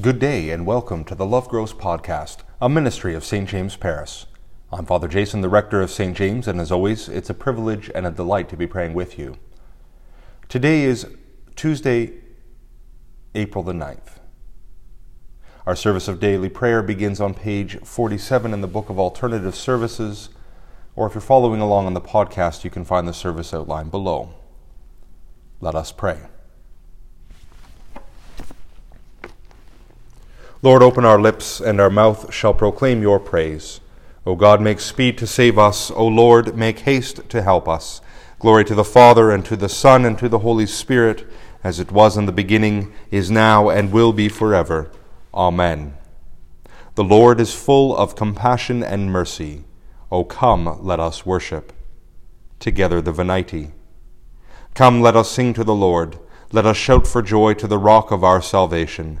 Good 0.00 0.18
day 0.18 0.50
and 0.50 0.66
welcome 0.66 1.04
to 1.04 1.14
the 1.14 1.24
Love 1.24 1.48
Grows 1.48 1.72
Podcast, 1.72 2.38
a 2.60 2.68
ministry 2.68 3.14
of 3.14 3.24
St. 3.24 3.48
James 3.48 3.76
Paris. 3.76 4.26
I'm 4.72 4.86
Father 4.86 5.06
Jason, 5.06 5.40
the 5.40 5.48
rector 5.48 5.80
of 5.80 5.88
St. 5.88 6.16
James, 6.16 6.48
and 6.48 6.60
as 6.60 6.72
always, 6.72 7.08
it's 7.08 7.30
a 7.30 7.34
privilege 7.34 7.92
and 7.94 8.04
a 8.04 8.10
delight 8.10 8.48
to 8.48 8.56
be 8.56 8.66
praying 8.66 8.94
with 8.94 9.20
you. 9.20 9.36
Today 10.48 10.82
is 10.82 11.06
Tuesday, 11.54 12.10
April 13.36 13.62
the 13.62 13.72
9th. 13.72 14.18
Our 15.64 15.76
service 15.76 16.08
of 16.08 16.18
daily 16.18 16.48
prayer 16.48 16.82
begins 16.82 17.20
on 17.20 17.32
page 17.32 17.78
47 17.78 18.52
in 18.52 18.62
the 18.62 18.66
Book 18.66 18.90
of 18.90 18.98
Alternative 18.98 19.54
Services, 19.54 20.28
or 20.96 21.06
if 21.06 21.14
you're 21.14 21.20
following 21.20 21.60
along 21.60 21.86
on 21.86 21.94
the 21.94 22.00
podcast, 22.00 22.64
you 22.64 22.70
can 22.70 22.84
find 22.84 23.06
the 23.06 23.14
service 23.14 23.54
outline 23.54 23.90
below. 23.90 24.34
Let 25.60 25.76
us 25.76 25.92
pray. 25.92 26.18
Lord, 30.64 30.82
open 30.82 31.04
our 31.04 31.20
lips, 31.20 31.60
and 31.60 31.78
our 31.78 31.90
mouth 31.90 32.32
shall 32.32 32.54
proclaim 32.54 33.02
your 33.02 33.20
praise. 33.20 33.80
O 34.24 34.34
God, 34.34 34.62
make 34.62 34.80
speed 34.80 35.18
to 35.18 35.26
save 35.26 35.58
us. 35.58 35.90
O 35.90 36.06
Lord, 36.06 36.56
make 36.56 36.78
haste 36.78 37.28
to 37.28 37.42
help 37.42 37.68
us. 37.68 38.00
Glory 38.38 38.64
to 38.64 38.74
the 38.74 38.82
Father, 38.82 39.30
and 39.30 39.44
to 39.44 39.56
the 39.56 39.68
Son, 39.68 40.06
and 40.06 40.18
to 40.18 40.26
the 40.26 40.38
Holy 40.38 40.64
Spirit, 40.64 41.26
as 41.62 41.78
it 41.78 41.92
was 41.92 42.16
in 42.16 42.24
the 42.24 42.32
beginning, 42.32 42.94
is 43.10 43.30
now, 43.30 43.68
and 43.68 43.92
will 43.92 44.14
be 44.14 44.30
forever. 44.30 44.90
Amen. 45.34 45.98
The 46.94 47.04
Lord 47.04 47.40
is 47.40 47.54
full 47.54 47.94
of 47.94 48.16
compassion 48.16 48.82
and 48.82 49.12
mercy. 49.12 49.64
O 50.10 50.24
come, 50.24 50.82
let 50.82 50.98
us 50.98 51.26
worship. 51.26 51.74
Together 52.58 53.02
the 53.02 53.12
Venite. 53.12 53.72
Come, 54.72 55.02
let 55.02 55.14
us 55.14 55.30
sing 55.30 55.52
to 55.52 55.62
the 55.62 55.74
Lord. 55.74 56.18
Let 56.52 56.64
us 56.64 56.78
shout 56.78 57.06
for 57.06 57.20
joy 57.20 57.52
to 57.52 57.66
the 57.66 57.76
rock 57.76 58.10
of 58.10 58.24
our 58.24 58.40
salvation. 58.40 59.20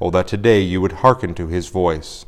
O 0.00 0.10
that 0.10 0.26
today 0.26 0.60
you 0.60 0.80
would 0.80 0.92
hearken 0.92 1.34
to 1.34 1.48
his 1.48 1.68
voice. 1.68 2.24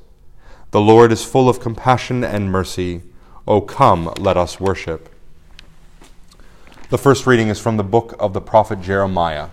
The 0.73 0.81
Lord 0.81 1.13
is 1.13 1.25
full 1.25 1.49
of 1.49 1.61
compassion 1.61 2.23
and 2.23 2.51
mercy. 2.51 3.03
O 3.47 3.61
come, 3.61 4.13
let 4.19 4.37
us 4.37 4.61
worship. 4.61 5.09
The 6.91 6.99
first 6.99 7.27
reading 7.27 7.49
is 7.49 7.59
from 7.59 7.79
the 7.79 7.85
book 7.85 8.15
of 8.21 8.35
the 8.35 8.41
prophet 8.41 8.83
Jeremiah. 8.83 9.49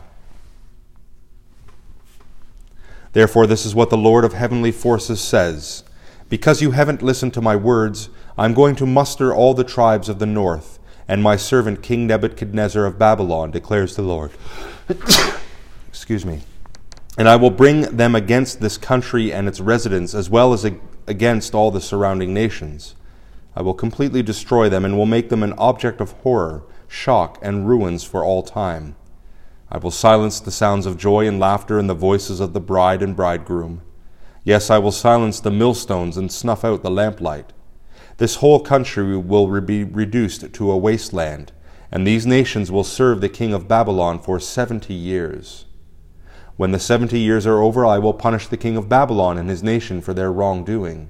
Therefore, 3.13 3.47
this 3.47 3.65
is 3.65 3.73
what 3.73 3.89
the 3.89 3.97
Lord 3.97 4.23
of 4.25 4.33
heavenly 4.33 4.71
forces 4.71 5.21
says 5.21 5.83
Because 6.27 6.61
you 6.61 6.71
haven't 6.71 7.01
listened 7.01 7.33
to 7.35 7.41
my 7.41 7.55
words, 7.55 8.09
I'm 8.37 8.53
going 8.53 8.75
to 8.75 8.85
muster 8.85 9.33
all 9.33 9.53
the 9.53 9.63
tribes 9.63 10.09
of 10.09 10.19
the 10.19 10.25
north, 10.25 10.79
and 11.07 11.23
my 11.23 11.35
servant 11.35 11.81
King 11.81 12.07
Nebuchadnezzar 12.07 12.85
of 12.85 12.99
Babylon, 12.99 13.51
declares 13.51 13.95
the 13.95 14.01
Lord. 14.01 14.31
Excuse 15.87 16.25
me. 16.25 16.41
And 17.19 17.27
I 17.27 17.35
will 17.35 17.51
bring 17.51 17.81
them 17.81 18.15
against 18.15 18.61
this 18.61 18.77
country 18.77 19.33
and 19.33 19.45
its 19.45 19.59
residents, 19.59 20.15
as 20.15 20.29
well 20.29 20.53
as 20.53 20.63
against 21.05 21.53
all 21.53 21.69
the 21.69 21.81
surrounding 21.81 22.33
nations. 22.33 22.95
I 23.57 23.61
will 23.61 23.73
completely 23.73 24.23
destroy 24.23 24.69
them 24.69 24.85
and 24.85 24.95
will 24.95 25.05
make 25.05 25.27
them 25.27 25.43
an 25.43 25.51
object 25.57 25.99
of 25.99 26.13
horror, 26.13 26.63
shock, 26.87 27.37
and 27.41 27.67
ruins 27.67 28.05
for 28.05 28.23
all 28.23 28.41
time. 28.41 28.95
I 29.69 29.79
will 29.79 29.91
silence 29.91 30.39
the 30.39 30.49
sounds 30.49 30.85
of 30.85 30.97
joy 30.97 31.27
and 31.27 31.41
laughter 31.41 31.77
and 31.77 31.89
the 31.89 31.93
voices 31.93 32.39
of 32.39 32.53
the 32.53 32.61
bride 32.61 33.01
and 33.01 33.17
bridegroom. 33.17 33.81
Yes, 34.45 34.69
I 34.69 34.77
will 34.77 34.93
silence 34.93 35.41
the 35.41 35.51
millstones 35.51 36.15
and 36.15 36.31
snuff 36.31 36.63
out 36.63 36.83
the 36.83 36.89
lamplight. 36.89 37.51
This 38.15 38.35
whole 38.35 38.61
country 38.61 39.17
will 39.17 39.59
be 39.59 39.83
reduced 39.83 40.53
to 40.53 40.71
a 40.71 40.77
wasteland, 40.77 41.51
and 41.91 42.07
these 42.07 42.25
nations 42.25 42.71
will 42.71 42.85
serve 42.85 43.19
the 43.19 43.27
king 43.27 43.53
of 43.53 43.67
Babylon 43.67 44.19
for 44.19 44.39
seventy 44.39 44.93
years. 44.93 45.65
When 46.59 46.73
the 46.73 46.77
seventy 46.77 47.21
years 47.21 47.47
are 47.47 47.61
over, 47.61 47.85
I 47.85 47.99
will 47.99 48.13
punish 48.13 48.47
the 48.47 48.57
king 48.57 48.75
of 48.75 48.89
Babylon 48.89 49.37
and 49.37 49.49
his 49.49 49.63
nation 49.63 50.01
for 50.01 50.13
their 50.13 50.29
wrongdoing. 50.29 51.09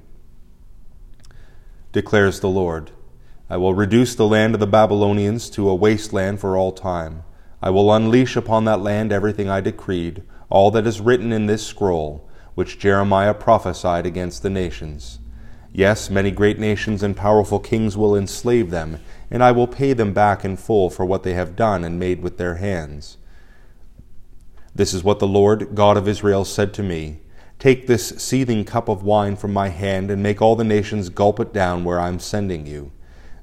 Declares 1.91 2.39
the 2.39 2.47
Lord 2.47 2.91
I 3.49 3.57
will 3.57 3.73
reduce 3.73 4.13
the 4.13 4.27
land 4.27 4.53
of 4.53 4.59
the 4.59 4.67
Babylonians 4.67 5.49
to 5.49 5.67
a 5.67 5.73
wasteland 5.73 6.39
for 6.39 6.55
all 6.55 6.71
time. 6.71 7.23
I 7.63 7.71
will 7.71 7.91
unleash 7.91 8.35
upon 8.35 8.65
that 8.65 8.81
land 8.81 9.11
everything 9.11 9.49
I 9.49 9.59
decreed, 9.59 10.21
all 10.51 10.69
that 10.69 10.85
is 10.85 11.01
written 11.01 11.33
in 11.33 11.47
this 11.47 11.65
scroll, 11.65 12.29
which 12.53 12.77
Jeremiah 12.77 13.33
prophesied 13.33 14.05
against 14.05 14.43
the 14.43 14.51
nations. 14.51 15.17
Yes, 15.73 16.11
many 16.11 16.29
great 16.29 16.59
nations 16.59 17.01
and 17.01 17.17
powerful 17.17 17.59
kings 17.59 17.97
will 17.97 18.15
enslave 18.15 18.69
them, 18.69 18.99
and 19.31 19.43
I 19.43 19.51
will 19.51 19.65
pay 19.65 19.93
them 19.93 20.13
back 20.13 20.45
in 20.45 20.57
full 20.57 20.91
for 20.91 21.05
what 21.05 21.23
they 21.23 21.33
have 21.33 21.55
done 21.55 21.83
and 21.83 21.97
made 21.97 22.21
with 22.21 22.37
their 22.37 22.57
hands. 22.57 23.17
This 24.75 24.93
is 24.93 25.03
what 25.03 25.19
the 25.19 25.27
Lord 25.27 25.75
God 25.75 25.97
of 25.97 26.07
Israel 26.07 26.45
said 26.45 26.73
to 26.75 26.83
me 26.83 27.19
Take 27.57 27.87
this 27.87 28.09
seething 28.09 28.63
cup 28.63 28.87
of 28.87 29.03
wine 29.03 29.35
from 29.35 29.51
my 29.51 29.67
hand, 29.67 30.09
and 30.09 30.23
make 30.23 30.41
all 30.41 30.55
the 30.55 30.63
nations 30.63 31.09
gulp 31.09 31.39
it 31.39 31.51
down 31.51 31.83
where 31.83 31.99
I 31.99 32.07
am 32.07 32.19
sending 32.19 32.65
you. 32.65 32.91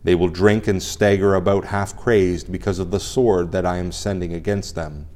They 0.05 0.15
will 0.15 0.29
drink 0.29 0.67
and 0.67 0.83
stagger 0.83 1.35
about 1.35 1.67
half 1.67 1.97
crazed 1.97 2.51
because 2.51 2.79
of 2.79 2.91
the 2.91 3.01
sword 3.01 3.53
that 3.53 3.67
I 3.67 3.77
am 3.77 3.93
sending 3.93 4.33
against 4.33 4.75
them. 4.75 5.09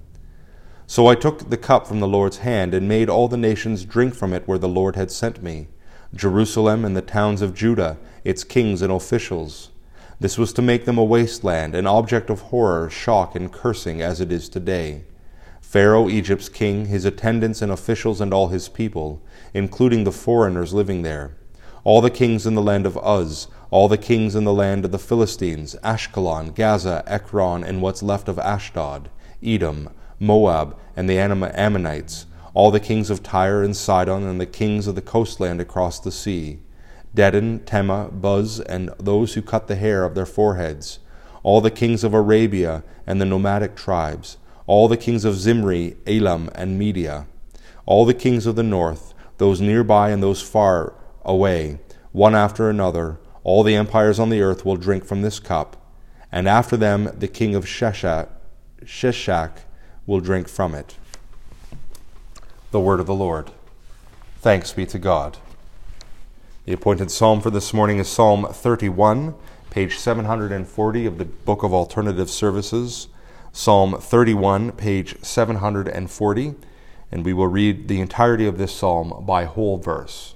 So 0.87 1.06
I 1.06 1.15
took 1.15 1.49
the 1.49 1.56
cup 1.56 1.87
from 1.87 2.00
the 2.00 2.09
Lord's 2.09 2.38
hand, 2.38 2.75
and 2.75 2.88
made 2.88 3.09
all 3.09 3.28
the 3.28 3.37
nations 3.37 3.84
drink 3.84 4.15
from 4.15 4.32
it 4.32 4.47
where 4.49 4.59
the 4.59 4.69
Lord 4.69 4.97
had 4.97 5.10
sent 5.10 5.43
me 5.43 5.69
Jerusalem 6.12 6.84
and 6.84 6.97
the 6.97 7.03
towns 7.03 7.41
of 7.41 7.54
Judah, 7.54 7.97
its 8.25 8.43
kings 8.43 8.82
and 8.82 8.93
officials. 8.93 9.70
This 10.19 10.37
was 10.37 10.53
to 10.54 10.62
make 10.62 10.84
them 10.84 10.99
a 10.99 11.04
wasteland, 11.04 11.75
an 11.75 11.87
object 11.87 12.28
of 12.28 12.41
horror, 12.41 12.91
shock, 12.91 13.37
and 13.37 13.53
cursing, 13.53 14.03
as 14.03 14.20
it 14.20 14.32
is 14.32 14.49
today. 14.49 15.04
Pharaoh, 15.70 16.08
Egypt's 16.08 16.48
king, 16.48 16.86
his 16.86 17.04
attendants 17.04 17.62
and 17.62 17.70
officials, 17.70 18.20
and 18.20 18.34
all 18.34 18.48
his 18.48 18.69
people, 18.69 19.22
including 19.54 20.03
the 20.03 20.10
foreigners 20.10 20.75
living 20.75 21.03
there, 21.03 21.36
all 21.84 22.00
the 22.00 22.10
kings 22.10 22.44
in 22.44 22.56
the 22.56 22.60
land 22.60 22.86
of 22.86 22.98
Uz, 23.06 23.47
all 23.70 23.86
the 23.86 23.97
kings 23.97 24.34
in 24.34 24.42
the 24.42 24.53
land 24.53 24.84
of 24.84 24.91
the 24.91 24.98
Philistines, 24.98 25.76
Ashkelon, 25.84 26.56
Gaza, 26.56 27.04
Ekron, 27.06 27.62
and 27.62 27.81
what's 27.81 28.03
left 28.03 28.28
of 28.28 28.36
Ashdod, 28.36 29.10
Edom, 29.44 29.91
Moab, 30.19 30.76
and 30.97 31.08
the 31.08 31.19
Ammonites, 31.20 32.26
all 32.52 32.72
the 32.72 32.81
kings 32.81 33.08
of 33.08 33.22
Tyre 33.22 33.62
and 33.62 33.76
Sidon, 33.76 34.25
and 34.25 34.41
the 34.41 34.47
kings 34.47 34.88
of 34.88 34.97
the 34.97 35.00
coastland 35.00 35.60
across 35.60 36.00
the 36.00 36.10
sea, 36.10 36.58
Dedan, 37.14 37.64
Tema, 37.64 38.08
Buz, 38.10 38.58
and 38.58 38.91
those 38.98 39.34
who 39.34 39.41
cut 39.41 39.69
the 39.69 39.76
hair 39.76 40.02
of 40.02 40.16
their 40.16 40.26
foreheads, 40.26 40.98
all 41.44 41.60
the 41.60 41.70
kings 41.70 42.02
of 42.02 42.12
Arabia, 42.12 42.82
and 43.06 43.20
the 43.20 43.25
nomadic 43.25 43.76
tribes, 43.76 44.37
all 44.70 44.86
the 44.86 44.97
kings 44.97 45.25
of 45.25 45.34
Zimri, 45.34 45.97
Elam, 46.06 46.48
and 46.54 46.78
Media, 46.78 47.26
all 47.86 48.04
the 48.04 48.14
kings 48.14 48.47
of 48.47 48.54
the 48.54 48.62
north, 48.62 49.14
those 49.38 49.60
nearby 49.60 50.10
and 50.10 50.22
those 50.22 50.41
far 50.41 50.94
away, 51.25 51.81
one 52.12 52.36
after 52.36 52.70
another, 52.70 53.19
all 53.42 53.64
the 53.64 53.75
empires 53.75 54.20
on 54.20 54.31
the 54.31 54.41
earth 54.41 54.64
will 54.64 54.76
drink 54.76 55.04
from 55.04 55.22
this 55.22 55.41
cup, 55.41 55.76
and 56.31 56.47
after 56.47 56.76
them 56.76 57.10
the 57.19 57.26
king 57.26 57.56
of 57.56 57.64
Sheshach, 57.64 58.28
Sheshach 58.84 59.62
will 60.06 60.20
drink 60.20 60.48
from 60.48 60.76
it. 60.76 60.94
The 62.70 62.78
word 62.78 63.00
of 63.00 63.06
the 63.06 63.12
Lord. 63.12 63.50
Thanks 64.38 64.72
be 64.72 64.87
to 64.87 65.00
God. 65.00 65.38
The 66.64 66.75
appointed 66.75 67.11
psalm 67.11 67.40
for 67.40 67.50
this 67.50 67.75
morning 67.75 67.99
is 67.99 68.06
Psalm 68.06 68.46
31, 68.49 69.34
page 69.70 69.99
740 69.99 71.06
of 71.06 71.19
the 71.19 71.25
Book 71.25 71.64
of 71.64 71.75
Alternative 71.75 72.31
Services. 72.31 73.08
Psalm 73.52 73.97
31, 74.00 74.73
page 74.73 75.17
740, 75.23 76.55
and 77.11 77.25
we 77.25 77.32
will 77.32 77.49
read 77.49 77.88
the 77.88 78.00
entirety 78.00 78.47
of 78.47 78.58
this 78.58 78.73
psalm 78.73 79.25
by 79.26 79.44
whole 79.44 79.76
verse. 79.76 80.35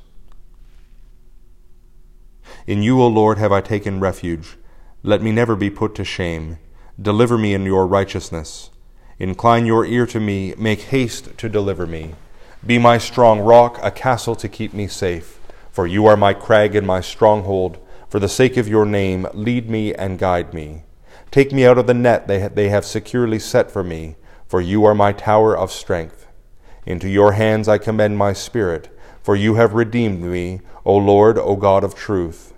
In 2.66 2.82
you, 2.82 3.00
O 3.00 3.06
Lord, 3.06 3.38
have 3.38 3.52
I 3.52 3.60
taken 3.60 4.00
refuge. 4.00 4.56
Let 5.04 5.22
me 5.22 5.30
never 5.30 5.54
be 5.54 5.70
put 5.70 5.94
to 5.94 6.04
shame. 6.04 6.58
Deliver 7.00 7.38
me 7.38 7.54
in 7.54 7.64
your 7.64 7.86
righteousness. 7.86 8.70
Incline 9.18 9.64
your 9.64 9.86
ear 9.86 10.06
to 10.06 10.18
me. 10.18 10.52
Make 10.58 10.80
haste 10.82 11.38
to 11.38 11.48
deliver 11.48 11.86
me. 11.86 12.14
Be 12.66 12.78
my 12.78 12.98
strong 12.98 13.40
rock, 13.40 13.78
a 13.82 13.92
castle 13.92 14.34
to 14.36 14.48
keep 14.48 14.74
me 14.74 14.88
safe. 14.88 15.38
For 15.70 15.86
you 15.86 16.06
are 16.06 16.16
my 16.16 16.34
crag 16.34 16.74
and 16.74 16.86
my 16.86 17.00
stronghold. 17.00 17.78
For 18.08 18.18
the 18.18 18.28
sake 18.28 18.56
of 18.56 18.68
your 18.68 18.86
name, 18.86 19.26
lead 19.34 19.70
me 19.70 19.94
and 19.94 20.18
guide 20.18 20.52
me. 20.52 20.82
Take 21.34 21.50
me 21.50 21.66
out 21.66 21.78
of 21.78 21.88
the 21.88 21.94
net 21.94 22.28
they, 22.28 22.46
they 22.46 22.68
have 22.68 22.84
securely 22.84 23.40
set 23.40 23.68
for 23.68 23.82
me, 23.82 24.14
for 24.46 24.60
you 24.60 24.84
are 24.84 24.94
my 24.94 25.10
tower 25.10 25.58
of 25.58 25.72
strength. 25.72 26.28
Into 26.86 27.08
your 27.08 27.32
hands 27.32 27.66
I 27.66 27.76
commend 27.76 28.16
my 28.16 28.32
spirit. 28.32 28.96
for 29.20 29.34
you 29.34 29.56
have 29.56 29.74
redeemed 29.74 30.20
me, 30.20 30.60
O 30.84 30.96
Lord, 30.96 31.36
O 31.36 31.56
God 31.56 31.82
of 31.82 31.96
truth. 31.96 32.54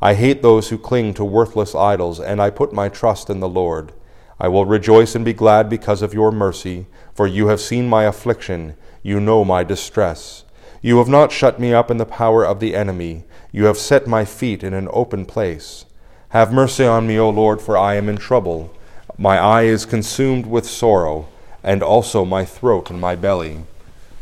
I 0.00 0.14
hate 0.14 0.42
those 0.42 0.68
who 0.68 0.78
cling 0.78 1.12
to 1.14 1.24
worthless 1.24 1.74
idols, 1.74 2.20
and 2.20 2.40
I 2.40 2.50
put 2.50 2.72
my 2.72 2.88
trust 2.88 3.30
in 3.30 3.40
the 3.40 3.48
Lord. 3.48 3.90
I 4.38 4.46
will 4.46 4.64
rejoice 4.64 5.16
and 5.16 5.24
be 5.24 5.32
glad 5.32 5.68
because 5.68 6.00
of 6.00 6.14
your 6.14 6.30
mercy, 6.30 6.86
for 7.12 7.26
you 7.26 7.48
have 7.48 7.60
seen 7.60 7.88
my 7.88 8.04
affliction, 8.04 8.76
you 9.02 9.18
know 9.18 9.44
my 9.44 9.64
distress. 9.64 10.44
You 10.80 10.98
have 10.98 11.08
not 11.08 11.32
shut 11.32 11.58
me 11.58 11.74
up 11.74 11.90
in 11.90 11.96
the 11.96 12.06
power 12.06 12.46
of 12.46 12.60
the 12.60 12.76
enemy, 12.76 13.24
you 13.50 13.64
have 13.64 13.76
set 13.76 14.06
my 14.06 14.24
feet 14.24 14.62
in 14.62 14.72
an 14.72 14.86
open 14.92 15.24
place. 15.24 15.84
Have 16.30 16.52
mercy 16.52 16.84
on 16.84 17.08
me, 17.08 17.18
O 17.18 17.28
Lord, 17.28 17.60
for 17.60 17.76
I 17.76 17.96
am 17.96 18.08
in 18.08 18.16
trouble. 18.16 18.72
My 19.18 19.36
eye 19.36 19.62
is 19.62 19.84
consumed 19.84 20.46
with 20.46 20.64
sorrow, 20.64 21.26
and 21.64 21.82
also 21.82 22.24
my 22.24 22.44
throat 22.44 22.88
and 22.88 23.00
my 23.00 23.16
belly. 23.16 23.64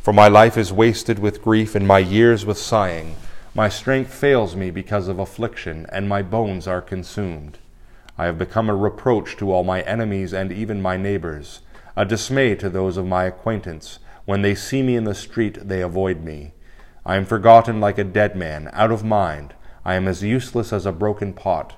For 0.02 0.14
my 0.14 0.26
life 0.26 0.56
is 0.56 0.72
wasted 0.72 1.19
with 1.19 1.43
grief, 1.43 1.75
and 1.75 1.87
my 1.87 1.99
years 1.99 2.46
with 2.46 2.56
sighing. 2.56 3.16
My 3.55 3.69
strength 3.69 4.14
fails 4.14 4.56
me 4.56 4.70
because 4.70 5.06
of 5.06 5.19
affliction, 5.19 5.84
and 5.93 6.08
my 6.08 6.22
bones 6.22 6.66
are 6.66 6.81
consumed. 6.81 7.58
I 8.16 8.25
have 8.25 8.38
become 8.38 8.70
a 8.70 8.75
reproach 8.75 9.37
to 9.37 9.52
all 9.52 9.62
my 9.62 9.82
enemies 9.82 10.32
and 10.32 10.50
even 10.50 10.81
my 10.81 10.96
neighbors, 10.96 11.61
a 11.94 12.06
dismay 12.06 12.54
to 12.54 12.70
those 12.70 12.96
of 12.96 13.04
my 13.04 13.25
acquaintance. 13.25 13.99
When 14.25 14.40
they 14.40 14.54
see 14.54 14.81
me 14.82 14.96
in 14.96 15.04
the 15.04 15.14
street, 15.14 15.69
they 15.69 15.82
avoid 15.82 16.25
me. 16.25 16.52
I 17.04 17.16
am 17.16 17.26
forgotten 17.26 17.82
like 17.82 17.99
a 17.99 18.02
dead 18.02 18.34
man, 18.34 18.70
out 18.72 18.90
of 18.90 19.04
mind. 19.04 19.52
I 19.84 19.93
am 19.93 20.08
as 20.08 20.22
useless 20.22 20.72
as 20.72 20.87
a 20.87 20.93
broken 20.93 21.34
pot. 21.34 21.75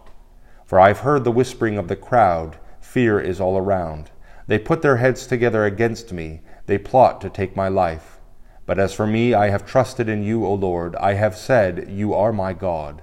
For 0.71 0.79
I 0.79 0.87
have 0.87 1.01
heard 1.01 1.25
the 1.25 1.33
whispering 1.33 1.79
of 1.79 1.89
the 1.89 1.97
crowd, 1.97 2.57
fear 2.81 3.19
is 3.19 3.41
all 3.41 3.59
around. 3.59 4.13
They 4.47 4.57
put 4.57 4.83
their 4.83 4.99
heads 4.99 5.27
together 5.27 5.65
against 5.65 6.13
me, 6.13 6.43
they 6.67 6.79
plot 6.79 7.21
to 7.23 7.29
take 7.29 7.57
my 7.57 7.67
life. 7.67 8.21
But 8.67 8.79
as 8.79 8.95
for 8.95 9.05
me, 9.05 9.35
I 9.35 9.51
have 9.51 9.67
trusted 9.67 10.09
in 10.09 10.23
you, 10.23 10.47
O 10.47 10.55
Lord. 10.55 10.95
I 10.95 11.15
have 11.15 11.37
said, 11.37 11.91
You 11.91 12.15
are 12.15 12.33
my 12.33 12.53
God. 12.53 13.03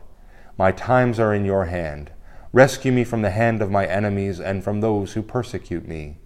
My 0.57 0.71
times 0.71 1.19
are 1.19 1.33
in 1.33 1.43
your 1.43 1.65
hand. 1.65 2.11
Rescue 2.53 2.93
me 2.93 3.03
from 3.03 3.21
the 3.21 3.31
hand 3.31 3.61
of 3.61 3.69
my 3.69 3.85
enemies 3.85 4.39
and 4.39 4.63
from 4.63 4.79
those 4.79 5.11
who 5.11 5.21
persecute 5.21 5.85
me. 5.85 6.19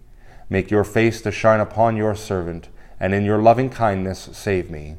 Make 0.48 0.70
your 0.70 0.84
face 0.84 1.20
to 1.22 1.32
shine 1.32 1.58
upon 1.58 1.96
your 1.96 2.14
servant, 2.14 2.68
and 3.00 3.12
in 3.12 3.24
your 3.24 3.42
loving 3.42 3.68
kindness 3.68 4.28
save 4.30 4.70
me. 4.70 4.98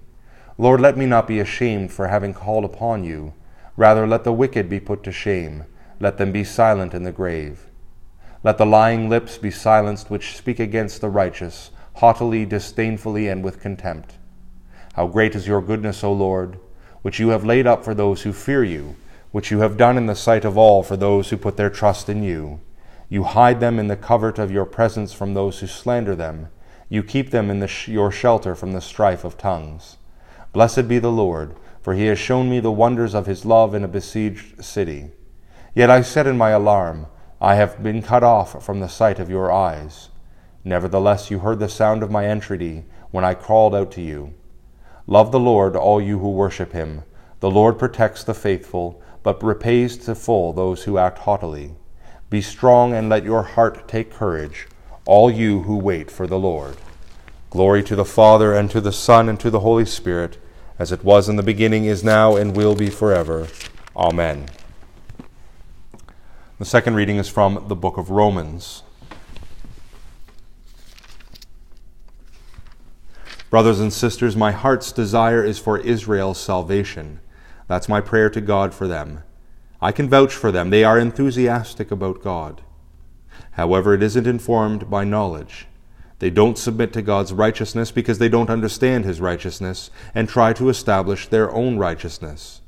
Lord, 0.58 0.82
let 0.82 0.98
me 0.98 1.06
not 1.06 1.26
be 1.26 1.40
ashamed 1.40 1.94
for 1.94 2.10
having 2.10 2.34
called 2.34 2.66
upon 2.66 3.06
you. 3.06 3.34
Rather, 3.78 4.06
let 4.06 4.26
the 4.26 4.34
wicked 4.34 4.68
be 4.68 4.82
put 4.82 5.04
to 5.04 5.12
shame. 5.14 5.64
Let 6.04 6.18
them 6.18 6.34
be 6.34 6.44
silent 6.44 6.94
in 6.94 7.04
the 7.04 7.14
grave. 7.14 7.68
Let 8.44 8.58
the 8.58 8.66
lying 8.66 9.08
lips 9.08 9.38
be 9.38 9.50
silenced 9.50 10.10
which 10.10 10.36
speak 10.36 10.60
against 10.60 11.00
the 11.00 11.08
righteous, 11.08 11.72
haughtily, 11.94 12.46
disdainfully, 12.46 13.30
and 13.30 13.42
with 13.42 13.62
contempt. 13.62 14.16
How 14.96 15.08
great 15.08 15.34
is 15.34 15.48
your 15.48 15.62
goodness, 15.62 16.04
O 16.04 16.12
Lord, 16.12 16.60
which 17.04 17.22
you 17.22 17.30
have 17.30 17.46
laid 17.46 17.66
up 17.66 17.86
for 17.86 17.94
those 17.94 18.24
who 18.24 18.34
fear 18.34 18.66
you, 18.66 18.98
which 19.32 19.50
you 19.50 19.60
have 19.60 19.78
done 19.78 19.96
in 19.96 20.08
the 20.08 20.14
sight 20.14 20.44
of 20.44 20.58
all 20.58 20.84
for 20.84 20.98
those 20.98 21.30
who 21.30 21.38
put 21.38 21.56
their 21.56 21.70
trust 21.70 22.10
in 22.10 22.22
you. 22.22 22.60
You 23.08 23.24
hide 23.24 23.62
them 23.62 23.80
in 23.80 23.88
the 23.88 23.96
covert 23.96 24.38
of 24.38 24.52
your 24.52 24.66
presence 24.66 25.14
from 25.14 25.34
those 25.34 25.62
who 25.62 25.68
slander 25.68 26.18
them. 26.18 26.50
You 26.90 27.02
keep 27.02 27.30
them 27.30 27.50
in 27.50 27.60
the 27.60 27.68
sh- 27.70 27.88
your 27.88 28.12
shelter 28.12 28.56
from 28.56 28.74
the 28.74 28.82
strife 28.82 29.24
of 29.24 29.38
tongues. 29.38 29.96
Blessed 30.52 30.90
be 30.90 31.00
the 31.00 31.10
Lord, 31.10 31.56
for 31.82 31.94
he 31.94 32.08
has 32.08 32.20
shown 32.20 32.50
me 32.50 32.60
the 32.60 32.74
wonders 32.74 33.14
of 33.14 33.26
his 33.26 33.46
love 33.46 33.74
in 33.74 33.86
a 33.86 33.88
besieged 33.88 34.66
city. 34.66 35.14
Yet 35.76 35.90
I 35.90 36.02
said 36.02 36.28
in 36.28 36.38
my 36.38 36.52
alarm, 36.52 37.08
I 37.42 37.56
have 37.56 37.82
been 37.82 38.02
cut 38.02 38.24
off 38.24 38.64
from 38.64 38.80
the 38.80 38.88
sight 38.88 39.20
of 39.20 39.30
your 39.30 39.52
eyes. 39.52 40.10
Nevertheless, 40.64 41.32
you 41.32 41.40
heard 41.40 41.60
the 41.60 41.68
sound 41.68 42.04
of 42.04 42.12
my 42.12 42.26
entreaty 42.26 42.86
when 43.12 43.26
I 43.26 43.34
called 43.34 43.74
out 43.74 43.92
to 43.94 44.02
you. 44.02 44.34
Love 45.08 45.32
the 45.32 45.40
Lord, 45.40 45.76
all 45.76 46.02
you 46.02 46.20
who 46.20 46.30
worship 46.30 46.74
him. 46.74 47.04
The 47.40 47.52
Lord 47.52 47.78
protects 47.78 48.24
the 48.24 48.34
faithful, 48.34 49.02
but 49.24 49.44
repays 49.44 49.98
to 49.98 50.16
full 50.16 50.54
those 50.54 50.84
who 50.84 50.98
act 50.98 51.20
haughtily. 51.20 51.76
Be 52.30 52.42
strong 52.42 52.94
and 52.94 53.10
let 53.10 53.24
your 53.24 53.44
heart 53.44 53.88
take 53.88 54.12
courage, 54.12 54.68
all 55.06 55.30
you 55.30 55.64
who 55.64 55.76
wait 55.76 56.10
for 56.10 56.28
the 56.28 56.40
Lord. 56.40 56.78
Glory 57.50 57.84
to 57.84 57.96
the 57.96 58.06
Father, 58.06 58.54
and 58.54 58.72
to 58.72 58.80
the 58.80 58.94
Son, 58.94 59.28
and 59.28 59.40
to 59.40 59.50
the 59.50 59.60
Holy 59.60 59.86
Spirit, 59.86 60.38
as 60.80 60.92
it 60.92 61.04
was 61.04 61.28
in 61.28 61.36
the 61.36 61.44
beginning, 61.44 61.86
is 61.86 62.04
now, 62.04 62.36
and 62.36 62.56
will 62.56 62.76
be 62.76 62.90
forever. 62.90 63.48
Amen. 63.96 64.48
The 66.60 66.66
second 66.66 66.94
reading 66.94 67.18
is 67.18 67.30
from 67.30 67.66
the 67.68 67.76
book 67.76 67.98
of 67.98 68.12
Romans. 68.12 68.84
Brothers 73.50 73.80
and 73.80 73.92
sisters, 73.92 74.36
my 74.36 74.52
heart's 74.52 74.92
desire 74.92 75.44
is 75.44 75.58
for 75.58 75.80
Israel's 75.80 76.40
salvation. 76.40 77.20
That's 77.68 77.90
my 77.90 78.02
prayer 78.02 78.30
to 78.30 78.40
God 78.40 78.74
for 78.74 78.88
them. 78.88 79.24
I 79.82 79.92
can 79.92 80.08
vouch 80.08 80.34
for 80.34 80.52
them. 80.52 80.70
They 80.70 80.84
are 80.84 81.00
enthusiastic 81.00 81.90
about 81.90 82.22
God. 82.22 82.62
However, 83.52 83.96
it 83.96 84.04
isn't 84.04 84.28
informed 84.28 84.92
by 84.92 85.04
knowledge. 85.04 85.66
They 86.20 86.30
don't 86.30 86.58
submit 86.58 86.94
to 86.94 87.02
God's 87.02 87.34
righteousness 87.34 87.90
because 87.90 88.20
they 88.20 88.30
don't 88.30 88.52
understand 88.52 89.06
His 89.06 89.20
righteousness 89.20 89.90
and 90.14 90.30
try 90.30 90.54
to 90.54 90.70
establish 90.70 91.28
their 91.28 91.52
own 91.52 91.78
righteousness. 91.78 92.62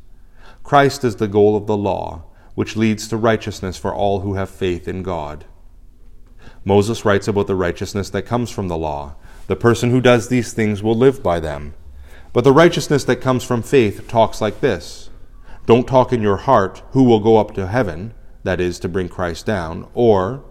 Christ 0.64 1.04
is 1.04 1.18
the 1.18 1.28
goal 1.28 1.56
of 1.56 1.68
the 1.68 1.78
law, 1.78 2.24
which 2.56 2.76
leads 2.76 3.08
to 3.08 3.18
righteousness 3.18 3.78
for 3.78 3.94
all 3.94 4.22
who 4.22 4.34
have 4.34 4.50
faith 4.50 4.88
in 4.88 5.04
God. 5.04 5.46
Moses 6.64 7.06
writes 7.06 7.28
about 7.28 7.48
the 7.48 7.56
righteousness 7.56 8.10
that 8.10 8.24
comes 8.24 8.50
from 8.50 8.68
the 8.68 8.78
law, 8.78 9.16
the 9.48 9.56
person 9.56 9.92
who 9.92 10.02
does 10.02 10.28
these 10.28 10.54
things 10.54 10.82
will 10.82 10.96
live 10.96 11.22
by 11.22 11.40
them. 11.40 11.76
But 12.34 12.44
the 12.44 12.52
righteousness 12.52 13.04
that 13.04 13.22
comes 13.22 13.44
from 13.44 13.62
faith 13.62 14.08
talks 14.08 14.42
like 14.42 14.62
this 14.62 15.10
Don't 15.66 15.88
talk 15.88 16.12
in 16.12 16.22
your 16.22 16.38
heart, 16.38 16.82
who 16.92 17.04
will 17.04 17.20
go 17.20 17.38
up 17.38 17.54
to 17.54 17.68
heaven, 17.68 18.14
that 18.44 18.60
is, 18.60 18.80
to 18.80 18.90
bring 18.90 19.10
Christ 19.10 19.46
down, 19.46 19.88
or 19.94 20.44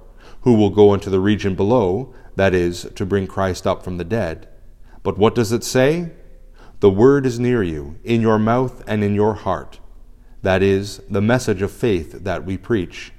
who 0.42 0.54
will 0.54 0.70
go 0.70 0.94
into 0.94 1.10
the 1.10 1.20
region 1.20 1.54
below, 1.54 2.14
that 2.36 2.54
is, 2.54 2.88
to 2.94 3.06
bring 3.06 3.26
Christ 3.26 3.66
up 3.66 3.82
from 3.82 3.96
the 3.96 4.04
dead. 4.04 4.48
But 5.02 5.18
what 5.18 5.34
does 5.34 5.52
it 5.52 5.64
say? 5.64 6.12
The 6.80 6.90
word 6.90 7.26
is 7.26 7.38
near 7.40 7.62
you, 7.62 7.98
in 8.04 8.20
your 8.20 8.38
mouth 8.38 8.82
and 8.86 9.02
in 9.02 9.14
your 9.14 9.34
heart. 9.34 9.80
That 10.44 10.62
is, 10.62 11.00
the 11.08 11.22
message 11.22 11.62
of 11.62 11.72
faith 11.72 12.22
that 12.24 12.44
we 12.44 12.58
preach. 12.58 13.12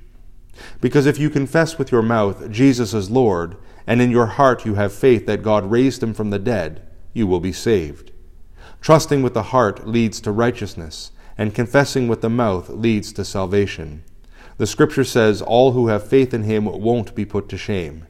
Because 0.80 1.08
if 1.08 1.18
you 1.18 1.32
confess 1.32 1.76
with 1.76 1.92
your 1.92 2.04
mouth 2.04 2.52
Jesus 2.52 2.94
is 2.94 3.10
Lord, 3.10 3.58
and 3.88 4.00
in 4.00 4.12
your 4.12 4.28
heart 4.28 4.64
you 4.64 4.76
have 4.76 4.94
faith 4.94 5.26
that 5.26 5.42
God 5.42 5.72
raised 5.72 6.04
him 6.04 6.14
from 6.14 6.30
the 6.30 6.38
dead, 6.38 6.88
you 7.14 7.26
will 7.26 7.40
be 7.40 7.52
saved. 7.52 8.12
Trusting 8.80 9.24
with 9.24 9.34
the 9.34 9.50
heart 9.50 9.88
leads 9.88 10.22
to 10.22 10.32
righteousness, 10.32 11.10
and 11.36 11.56
confessing 11.56 12.08
with 12.08 12.22
the 12.22 12.30
mouth 12.30 12.70
leads 12.70 13.12
to 13.14 13.26
salvation. 13.26 14.04
The 14.58 14.68
scripture 14.68 15.04
says, 15.04 15.42
All 15.42 15.72
who 15.72 15.88
have 15.88 16.08
faith 16.08 16.32
in 16.32 16.44
him 16.44 16.66
won't 16.66 17.16
be 17.16 17.26
put 17.26 17.50
to 17.50 17.58
shame. 17.58 18.06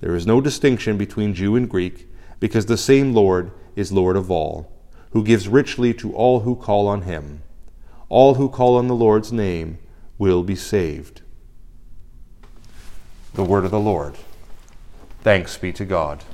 There 0.00 0.14
is 0.14 0.26
no 0.26 0.40
distinction 0.40 0.96
between 0.96 1.34
Jew 1.34 1.54
and 1.54 1.68
Greek, 1.68 2.08
because 2.40 2.64
the 2.64 2.78
same 2.78 3.12
Lord 3.12 3.52
is 3.76 3.92
Lord 3.92 4.16
of 4.16 4.30
all, 4.30 4.72
who 5.10 5.22
gives 5.22 5.48
richly 5.48 5.92
to 5.92 6.14
all 6.14 6.40
who 6.40 6.56
call 6.56 6.88
on 6.88 7.02
him. 7.02 7.42
All 8.08 8.34
who 8.34 8.48
call 8.48 8.76
on 8.76 8.88
the 8.88 8.94
Lord's 8.94 9.32
name 9.32 9.78
will 10.16 10.42
be 10.42 10.56
saved. 10.56 11.22
The 13.34 13.44
word 13.44 13.64
of 13.64 13.70
the 13.70 13.78
Lord. 13.78 14.16
Thanks 15.22 15.58
be 15.58 15.72
to 15.74 15.84
God. 15.84 16.24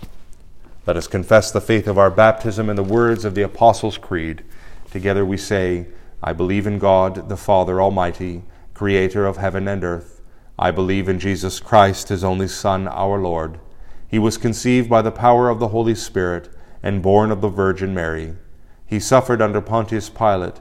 Let 0.86 0.96
us 0.96 1.06
confess 1.06 1.50
the 1.50 1.60
faith 1.60 1.88
of 1.88 1.98
our 1.98 2.10
baptism 2.10 2.70
in 2.70 2.76
the 2.76 2.82
words 2.82 3.24
of 3.24 3.34
the 3.34 3.42
Apostles' 3.42 3.98
Creed. 3.98 4.44
Together 4.90 5.24
we 5.24 5.36
say, 5.36 5.86
I 6.22 6.32
believe 6.32 6.66
in 6.66 6.78
God, 6.78 7.28
the 7.28 7.36
Father 7.36 7.82
Almighty, 7.82 8.44
creator 8.72 9.26
of 9.26 9.38
heaven 9.38 9.66
and 9.66 9.82
earth. 9.82 10.20
I 10.58 10.70
believe 10.70 11.08
in 11.08 11.18
Jesus 11.18 11.58
Christ, 11.58 12.08
his 12.08 12.22
only 12.22 12.48
Son, 12.48 12.86
our 12.86 13.18
Lord. 13.18 13.58
He 14.06 14.18
was 14.18 14.38
conceived 14.38 14.88
by 14.88 15.02
the 15.02 15.10
power 15.10 15.48
of 15.48 15.58
the 15.58 15.68
Holy 15.68 15.94
Spirit 15.94 16.48
and 16.82 17.02
born 17.02 17.32
of 17.32 17.40
the 17.40 17.48
Virgin 17.48 17.92
Mary. 17.92 18.36
He 18.86 19.00
suffered 19.00 19.42
under 19.42 19.60
Pontius 19.60 20.08
Pilate, 20.08 20.60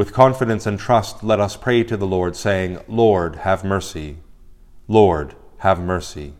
With 0.00 0.14
confidence 0.14 0.64
and 0.64 0.78
trust, 0.78 1.22
let 1.22 1.40
us 1.40 1.56
pray 1.56 1.84
to 1.84 1.94
the 1.94 2.06
Lord, 2.06 2.34
saying, 2.34 2.78
Lord, 2.88 3.36
have 3.36 3.62
mercy. 3.62 4.16
Lord, 4.88 5.36
have 5.58 5.78
mercy 5.78 6.32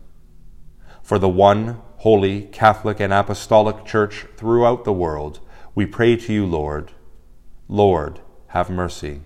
for 1.11 1.19
the 1.19 1.27
one 1.27 1.81
holy 1.97 2.43
Catholic 2.53 3.01
and 3.01 3.11
Apostolic 3.11 3.83
Church 3.83 4.25
throughout 4.37 4.85
the 4.85 4.93
world, 4.93 5.41
we 5.75 5.85
pray 5.85 6.15
to 6.15 6.31
you, 6.31 6.45
Lord. 6.45 6.93
Lord, 7.67 8.21
have 8.47 8.69
mercy. 8.69 9.19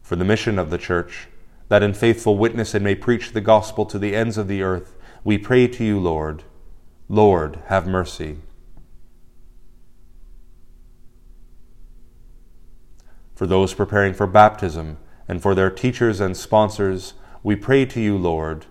For 0.00 0.16
the 0.16 0.24
mission 0.24 0.58
of 0.58 0.70
the 0.70 0.78
Church, 0.78 1.28
that 1.68 1.82
in 1.82 1.92
faithful 1.92 2.38
witness 2.38 2.74
it 2.74 2.80
may 2.80 2.94
preach 2.94 3.32
the 3.32 3.42
gospel 3.42 3.84
to 3.84 3.98
the 3.98 4.16
ends 4.16 4.38
of 4.38 4.48
the 4.48 4.62
earth, 4.62 4.96
we 5.22 5.36
pray 5.36 5.68
to 5.68 5.84
you, 5.84 6.00
Lord. 6.00 6.44
Lord, 7.08 7.60
have 7.66 7.86
mercy. 7.86 8.38
For 13.42 13.48
those 13.48 13.74
preparing 13.74 14.14
for 14.14 14.28
baptism, 14.28 14.98
and 15.26 15.42
for 15.42 15.52
their 15.52 15.68
teachers 15.68 16.20
and 16.20 16.36
sponsors, 16.36 17.14
we 17.42 17.56
pray 17.56 17.84
to 17.86 18.00
you, 18.00 18.16
Lord. 18.16 18.66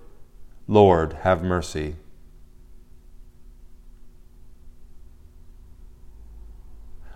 Lord, 0.66 1.12
have 1.24 1.44
mercy. 1.44 1.98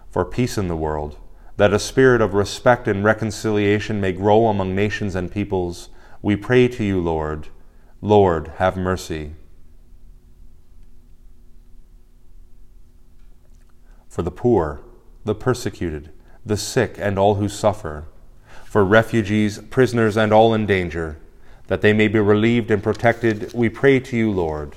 For 0.09 0.25
peace 0.25 0.57
in 0.57 0.67
the 0.67 0.75
world, 0.75 1.17
that 1.55 1.71
a 1.71 1.79
spirit 1.79 2.19
of 2.19 2.33
respect 2.33 2.89
and 2.89 3.05
reconciliation 3.05 4.01
may 4.01 4.12
grow 4.12 4.47
among 4.47 4.75
nations 4.75 5.15
and 5.15 5.31
peoples, 5.31 5.88
we 6.21 6.35
pray 6.35 6.67
to 6.67 6.83
you, 6.83 7.00
Lord. 7.00 7.47
Lord, 8.01 8.51
have 8.57 8.75
mercy. 8.75 9.35
For 14.09 14.24
the 14.24 14.29
poor, 14.29 14.81
the 15.24 15.33
persecuted, 15.33 16.12
the 16.46 16.58
sick, 16.58 16.96
and 17.00 17.18
all 17.18 17.36
who 17.36 17.50
suffer, 17.50 18.06
for 18.66 18.86
refugees, 18.86 19.60
prisoners, 19.70 20.16
and 20.16 20.32
all 20.32 20.54
in 20.54 20.66
danger, 20.66 21.18
that 21.68 21.82
they 21.82 21.94
may 21.94 22.08
be 22.08 22.20
relieved 22.20 22.70
and 22.70 22.84
protected, 22.84 23.52
we 23.54 23.70
pray 23.70 24.00
to 24.00 24.16
you, 24.16 24.32
Lord. 24.32 24.75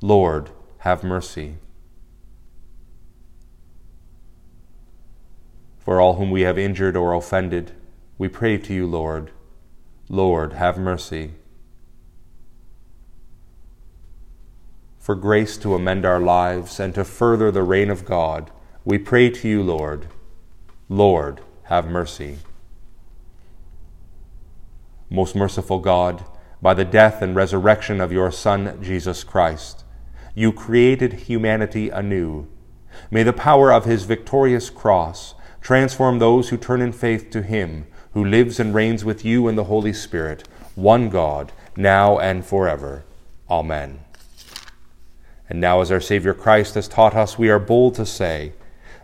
Lord, 0.00 0.50
have 0.78 1.04
mercy. 1.04 1.56
For 5.78 6.00
all 6.00 6.14
whom 6.14 6.30
we 6.30 6.42
have 6.42 6.58
injured 6.58 6.96
or 6.96 7.14
offended, 7.14 7.72
we 8.18 8.28
pray 8.28 8.58
to 8.58 8.74
you, 8.74 8.86
Lord. 8.86 9.30
Lord, 10.08 10.54
have 10.54 10.78
mercy. 10.78 11.32
For 14.98 15.14
grace 15.14 15.56
to 15.58 15.74
amend 15.74 16.04
our 16.04 16.20
lives 16.20 16.80
and 16.80 16.94
to 16.94 17.04
further 17.04 17.50
the 17.50 17.62
reign 17.62 17.90
of 17.90 18.04
God, 18.04 18.50
we 18.84 18.98
pray 18.98 19.30
to 19.30 19.48
you, 19.48 19.62
Lord. 19.62 20.06
Lord, 20.90 21.40
have 21.64 21.88
mercy. 21.88 22.36
Most 25.08 25.34
merciful 25.34 25.78
God, 25.78 26.22
by 26.60 26.74
the 26.74 26.84
death 26.84 27.22
and 27.22 27.34
resurrection 27.34 27.98
of 28.02 28.12
your 28.12 28.30
Son, 28.30 28.78
Jesus 28.82 29.24
Christ, 29.24 29.84
you 30.34 30.52
created 30.52 31.14
humanity 31.14 31.88
anew. 31.88 32.46
May 33.10 33.22
the 33.22 33.32
power 33.32 33.72
of 33.72 33.86
his 33.86 34.04
victorious 34.04 34.68
cross 34.68 35.34
Transform 35.60 36.18
those 36.18 36.48
who 36.48 36.56
turn 36.56 36.80
in 36.80 36.92
faith 36.92 37.30
to 37.30 37.42
Him 37.42 37.86
who 38.12 38.24
lives 38.24 38.58
and 38.58 38.74
reigns 38.74 39.04
with 39.04 39.24
you 39.24 39.46
in 39.46 39.54
the 39.54 39.64
Holy 39.64 39.92
Spirit, 39.92 40.48
one 40.74 41.08
God, 41.08 41.52
now 41.76 42.18
and 42.18 42.44
forever. 42.44 43.04
Amen. 43.48 44.00
And 45.48 45.60
now, 45.60 45.80
as 45.80 45.92
our 45.92 46.00
Savior 46.00 46.34
Christ 46.34 46.74
has 46.74 46.88
taught 46.88 47.14
us, 47.14 47.38
we 47.38 47.50
are 47.50 47.60
bold 47.60 47.94
to 47.96 48.06
say, 48.06 48.52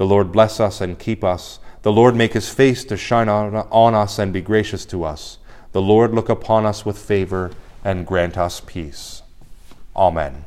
The 0.00 0.06
Lord 0.06 0.32
bless 0.32 0.60
us 0.60 0.80
and 0.80 0.98
keep 0.98 1.22
us. 1.22 1.58
The 1.82 1.92
Lord 1.92 2.16
make 2.16 2.32
his 2.32 2.48
face 2.48 2.84
to 2.84 2.96
shine 2.96 3.28
on, 3.28 3.94
us 3.94 4.18
and 4.18 4.32
be 4.32 4.40
gracious 4.40 4.86
to 4.86 5.04
us. 5.04 5.36
The 5.72 5.82
Lord 5.82 6.14
look 6.14 6.30
upon 6.30 6.64
us 6.64 6.86
with 6.86 6.98
favor 6.98 7.50
and 7.84 8.06
grant 8.06 8.38
us 8.38 8.62
peace. 8.64 9.20
Amen. 9.94 10.46